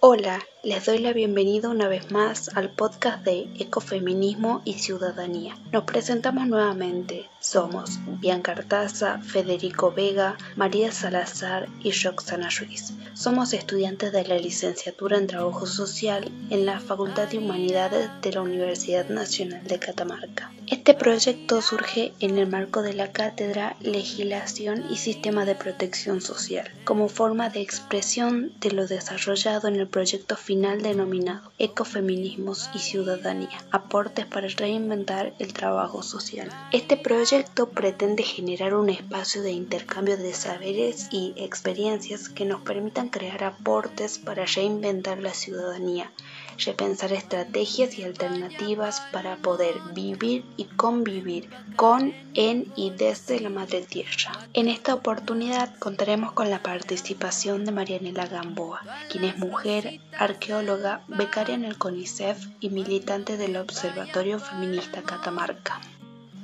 [0.00, 5.56] Hola, les doy la bienvenida una vez más al podcast de Ecofeminismo y Ciudadanía.
[5.72, 7.24] Nos presentamos nuevamente.
[7.40, 12.92] Somos Bianca Artaza, Federico Vega, María Salazar y Roxana Ruiz.
[13.14, 18.42] Somos estudiantes de la licenciatura en Trabajo Social en la Facultad de Humanidades de la
[18.42, 20.52] Universidad Nacional de Catamarca.
[20.66, 26.70] Este proyecto surge en el marco de la cátedra Legislación y Sistema de Protección Social,
[26.84, 33.64] como forma de expresión de lo desarrollado en el proyecto final denominado Ecofeminismos y Ciudadanía,
[33.70, 36.50] aportes para reinventar el trabajo social.
[36.72, 43.08] Este proyecto pretende generar un espacio de intercambio de saberes y experiencias que nos permitan
[43.08, 46.10] crear aportes para reinventar la ciudadanía,
[46.58, 53.82] repensar estrategias y alternativas para poder vivir y convivir con, en y desde la madre
[53.82, 54.32] tierra.
[54.52, 61.54] En esta oportunidad contaremos con la participación de Marianela Gamboa, quien es mujer, arqueóloga, becaria
[61.54, 65.80] en el CONICEF y militante del Observatorio Feminista Catamarca.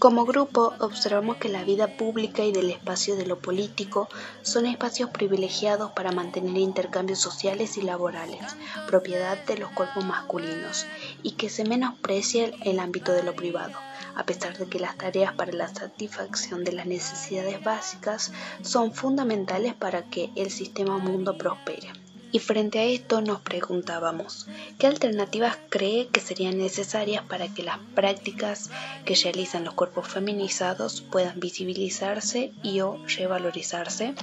[0.00, 4.08] Como grupo, observamos que la vida pública y del espacio de lo político
[4.40, 8.40] son espacios privilegiados para mantener intercambios sociales y laborales,
[8.86, 10.86] propiedad de los cuerpos masculinos,
[11.22, 13.74] y que se menosprecia el ámbito de lo privado,
[14.16, 19.74] a pesar de que las tareas para la satisfacción de las necesidades básicas son fundamentales
[19.74, 21.92] para que el sistema mundo prospere.
[22.32, 24.46] Y frente a esto nos preguntábamos,
[24.78, 28.70] ¿qué alternativas cree que serían necesarias para que las prácticas
[29.04, 34.14] que realizan los cuerpos feminizados puedan visibilizarse y o revalorizarse?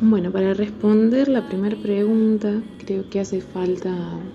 [0.00, 3.92] Bueno, para responder la primera pregunta, creo que hace falta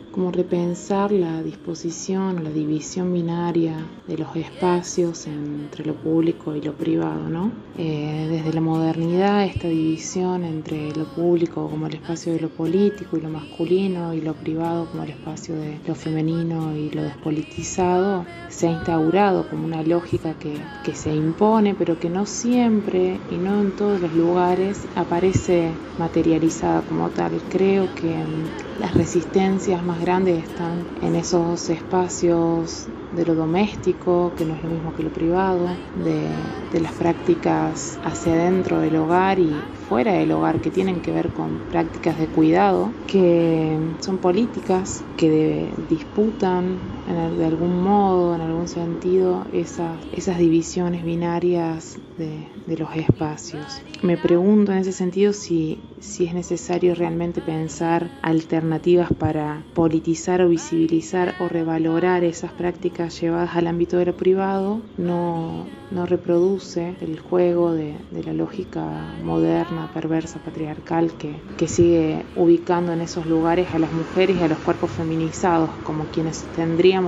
[0.09, 3.75] como repensar la disposición, la división binaria
[4.07, 7.51] de los espacios entre lo público y lo privado, ¿no?
[7.77, 13.17] Eh, desde la modernidad, esta división entre lo público como el espacio de lo político
[13.17, 18.25] y lo masculino y lo privado como el espacio de lo femenino y lo despolitizado,
[18.47, 23.37] se ha instaurado como una lógica que, que se impone, pero que no siempre y
[23.37, 25.48] no en todos los lugares aparece
[25.97, 27.31] materializada como tal.
[27.49, 34.45] Creo que mm, las resistencias más grandes están en esos espacios de lo doméstico, que
[34.45, 35.67] no es lo mismo que lo privado,
[36.03, 39.53] de, las prácticas hacia adentro del hogar y
[39.89, 45.69] fuera del hogar que tienen que ver con prácticas de cuidado, que son políticas que
[45.89, 46.77] disputan
[47.13, 53.81] de algún modo, en algún sentido, esas, esas divisiones binarias de, de, los espacios.
[54.03, 60.49] Me pregunto en ese sentido si, si es necesario realmente pensar alternativas para politizar o
[60.49, 67.19] visibilizar o revalorar esas prácticas llevadas al ámbito de lo privado, no, no reproduce el
[67.19, 73.73] juego de, de la lógica moderna perversa, patriarcal que, que sigue ubicando en esos lugares
[73.73, 76.43] a las mujeres y a los cuerpos feminizados como quienes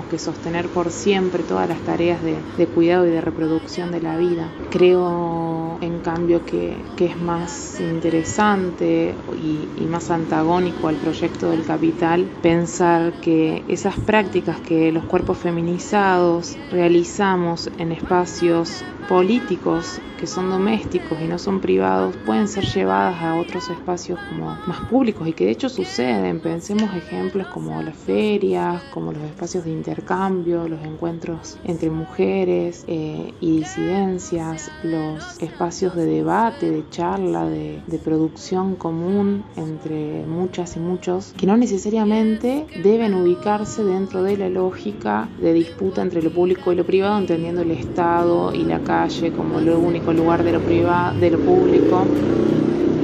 [0.09, 4.49] que sostener por siempre todas las tareas de cuidado y de reproducción de la vida.
[4.69, 5.40] Creo
[5.81, 12.29] en cambio que, que es más interesante y, y más antagónico al proyecto del capital
[12.41, 21.19] pensar que esas prácticas que los cuerpos feminizados realizamos en espacios políticos que son domésticos
[21.19, 25.45] y no son privados pueden ser llevadas a otros espacios como más públicos y que
[25.45, 26.39] de hecho suceden.
[26.39, 33.33] Pensemos ejemplos como las ferias, como los espacios de intercambio, los encuentros entre mujeres eh,
[33.41, 40.79] y disidencias, los espacios de debate, de charla, de, de producción común entre muchas y
[40.79, 46.73] muchos, que no necesariamente deben ubicarse dentro de la lógica de disputa entre lo público
[46.73, 50.61] y lo privado, entendiendo el Estado y la calle como lo único lugar de lo
[50.61, 52.07] privado, de lo público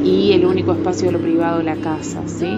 [0.03, 2.57] y el único espacio de lo privado, la casa, ¿sí?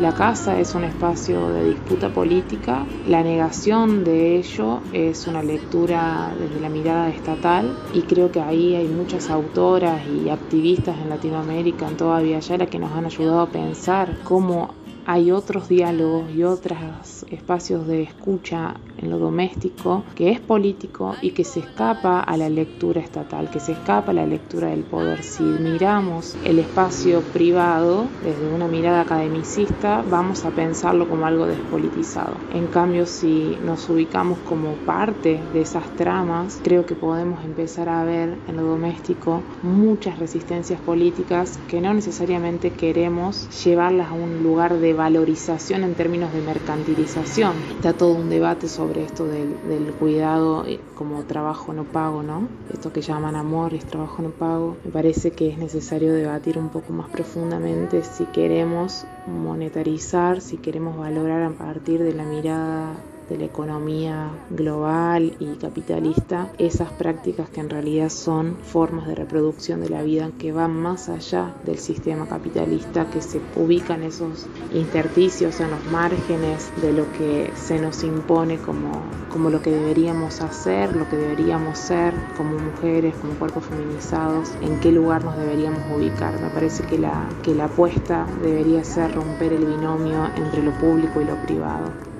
[0.00, 6.32] La casa es un espacio de disputa política, la negación de ello es una lectura
[6.36, 11.88] desde la mirada estatal y creo que ahí hay muchas autoras y activistas en Latinoamérica,
[11.88, 14.74] en toda Yala, que nos han ayudado a pensar cómo
[15.06, 18.74] hay otros diálogos y otros espacios de escucha
[19.04, 23.60] en lo doméstico que es político y que se escapa a la lectura estatal, que
[23.60, 25.22] se escapa a la lectura del poder.
[25.22, 32.34] Si miramos el espacio privado desde una mirada academicista, vamos a pensarlo como algo despolitizado.
[32.52, 38.04] En cambio, si nos ubicamos como parte de esas tramas, creo que podemos empezar a
[38.04, 44.78] ver en lo doméstico muchas resistencias políticas que no necesariamente queremos llevarlas a un lugar
[44.78, 47.52] de valorización en términos de mercantilización.
[47.76, 52.48] Está todo un debate sobre esto del, del, cuidado eh, como trabajo no pago, ¿no?
[52.72, 54.76] Esto que llaman amor es trabajo no pago.
[54.84, 60.96] Me parece que es necesario debatir un poco más profundamente si queremos monetarizar, si queremos
[60.96, 62.94] valorar a partir de la mirada
[63.28, 69.80] de la economía global y capitalista, esas prácticas que en realidad son formas de reproducción
[69.80, 75.60] de la vida que van más allá del sistema capitalista, que se ubican esos intersticios
[75.60, 80.94] en los márgenes de lo que se nos impone como, como lo que deberíamos hacer,
[80.94, 86.40] lo que deberíamos ser como mujeres, como cuerpos feminizados, en qué lugar nos deberíamos ubicar.
[86.40, 91.20] Me parece que la, que la apuesta debería ser romper el binomio entre lo público
[91.20, 92.13] y lo privado.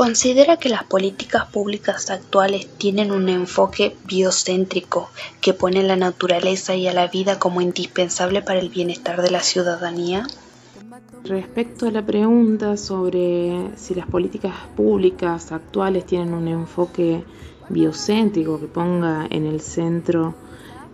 [0.00, 5.10] Considera que las políticas públicas actuales tienen un enfoque biocéntrico
[5.42, 9.30] que pone a la naturaleza y a la vida como indispensable para el bienestar de
[9.30, 10.26] la ciudadanía.
[11.22, 17.22] Respecto a la pregunta sobre si las políticas públicas actuales tienen un enfoque
[17.68, 20.34] biocéntrico que ponga en el centro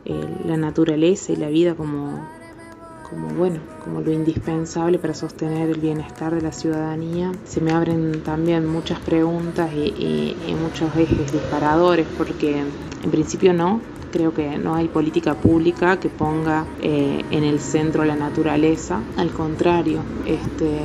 [0.04, 0.14] eh,
[0.46, 2.28] la naturaleza y la vida como
[3.08, 7.32] como bueno, como lo indispensable para sostener el bienestar de la ciudadanía.
[7.44, 13.80] Se me abren también muchas preguntas y, muchos ejes disparadores, porque en principio no,
[14.10, 19.00] creo que no hay política pública que ponga eh, en el centro la naturaleza.
[19.16, 20.80] Al contrario, este,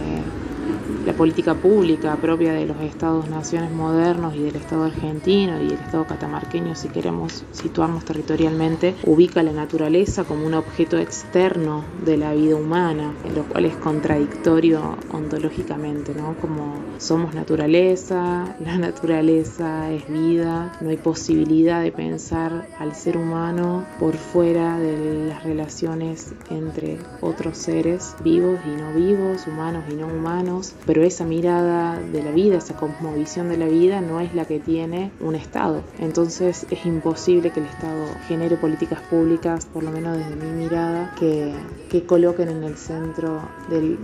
[1.05, 6.05] la política pública propia de los estados-naciones modernos y del Estado argentino y del Estado
[6.05, 12.55] catamarqueño, si queremos situarnos territorialmente, ubica la naturaleza como un objeto externo de la vida
[12.55, 16.35] humana, lo cual es contradictorio ontológicamente, ¿no?
[16.39, 23.85] Como somos naturaleza, la naturaleza es vida, no hay posibilidad de pensar al ser humano
[23.99, 30.07] por fuera de las relaciones entre otros seres vivos y no vivos, humanos y no
[30.07, 34.43] humanos, pero esa mirada de la vida, esa cosmovisión de la vida no es la
[34.43, 35.83] que tiene un Estado.
[35.99, 41.15] Entonces es imposible que el Estado genere políticas públicas, por lo menos desde mi mirada,
[41.17, 41.53] que,
[41.89, 43.39] que coloquen en el centro
[43.69, 43.97] del,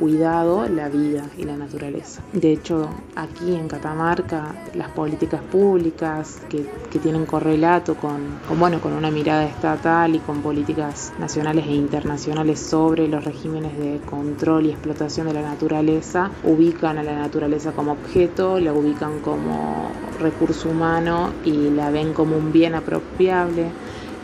[0.00, 2.22] cuidado la vida y la naturaleza.
[2.32, 8.80] De hecho, aquí en Catamarca, las políticas públicas que, que tienen correlato con, con, bueno,
[8.80, 14.66] con una mirada estatal y con políticas nacionales e internacionales sobre los regímenes de control
[14.66, 19.90] y explotación de la naturaleza, ubican a la naturaleza como objeto, la ubican como
[20.20, 23.70] recurso humano y la ven como un bien apropiable,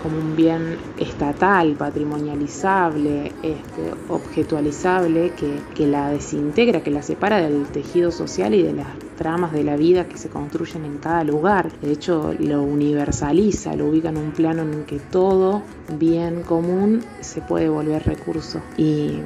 [0.03, 7.67] como un bien estatal, patrimonializable, este, objetualizable, que, que la desintegra, que la separa del
[7.67, 11.71] tejido social y de las tramas de la vida que se construyen en cada lugar.
[11.81, 15.62] De hecho, lo universaliza, lo ubica en un plano en que todo
[15.99, 18.61] bien común se puede volver recurso.
[18.77, 19.21] Y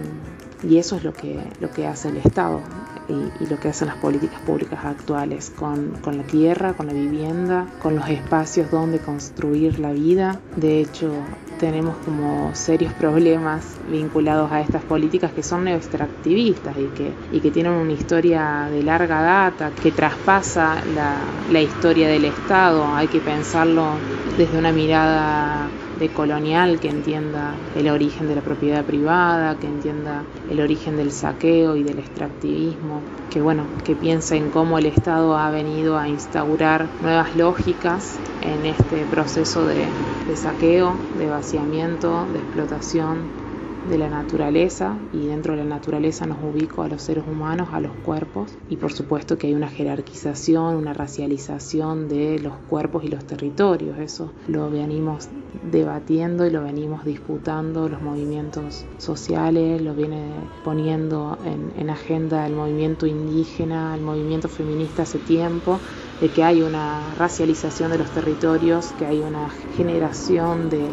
[0.62, 2.61] y eso es lo que, lo que hace el Estado
[3.08, 7.67] y, lo que hacen las políticas públicas actuales con, con, la tierra, con la vivienda,
[7.82, 10.41] con los espacios donde construir la vida.
[10.56, 11.12] De hecho,
[11.58, 17.50] tenemos como serios problemas vinculados a estas políticas que son neoextractivistas y que, y que
[17.50, 21.17] tienen una historia de larga data que traspasa la,
[21.50, 22.85] la historia del Estado.
[22.94, 23.93] Hay que pensarlo
[24.37, 25.69] desde una mirada
[25.99, 31.11] de colonial que entienda el origen de la propiedad privada, que entienda el origen del
[31.11, 33.01] saqueo y del extractivismo,
[33.31, 38.67] que bueno, que piense en cómo el Estado ha venido a instaurar nuevas lógicas en
[38.67, 39.87] este proceso de,
[40.29, 43.46] de saqueo, de vaciamiento, de explotación
[43.88, 47.81] de la naturaleza y dentro de la naturaleza nos ubico a los seres humanos, a
[47.81, 53.09] los cuerpos y por supuesto que hay una jerarquización, una racialización de los cuerpos y
[53.09, 53.99] los territorios.
[53.99, 55.28] Eso lo venimos
[55.71, 60.31] debatiendo y lo venimos disputando los movimientos sociales, lo viene
[60.64, 65.78] poniendo en, en agenda el movimiento indígena, el movimiento feminista hace tiempo
[66.21, 70.90] de que hay una racialización de los territorios, que hay una generación de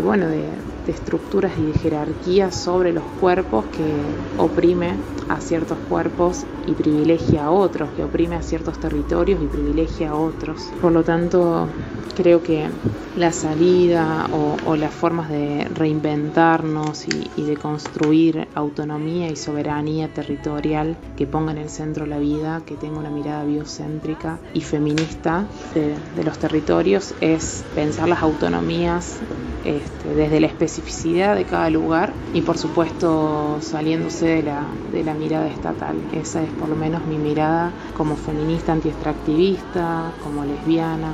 [0.00, 0.48] bueno, de,
[0.92, 4.94] estructuras y de jerarquías sobre los cuerpos que oprime
[5.28, 10.14] a ciertos cuerpos y privilegia a otros, que oprime a ciertos territorios y privilegia a
[10.14, 10.70] otros.
[10.80, 11.68] Por lo tanto,
[12.14, 12.68] creo que
[13.16, 21.26] la salida o, las formas de reinventarnos y, de construir autonomía y soberanía territorial que
[21.26, 26.24] ponga en el centro la vida, que tenga una mirada biocéntrica y feminista de, de
[26.24, 29.20] los territorios, es pensar las autonomías
[29.64, 35.14] este, desde la especificidad de cada lugar y por supuesto saliéndose de la, de la
[35.14, 35.96] mirada estatal.
[36.12, 41.12] Esa es por lo menos mi mirada como feminista antiextractivista, como lesbiana,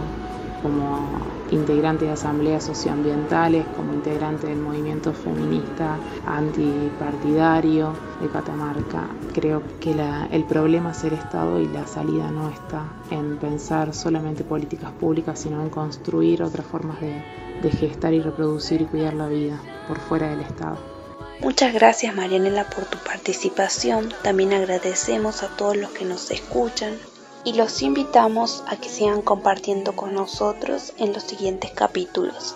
[0.63, 1.09] como
[1.51, 9.09] integrante de asambleas socioambientales, como integrante del movimiento feminista antipartidario de Catamarca.
[9.33, 9.95] Creo que
[10.31, 15.39] el problema es el Estado y la salida no está en pensar solamente políticas públicas,
[15.39, 17.23] sino en construir otras formas de,
[17.63, 20.79] de gestar y reproducir y cuidar la vida por fuera del Estado.
[21.41, 24.13] Muchas gracias Marianela por tu participación.
[24.23, 26.93] También agradecemos a todos los que nos escuchan
[27.45, 32.55] y los invitamos a que sigan compartiendo con nosotros en los siguientes capítulos.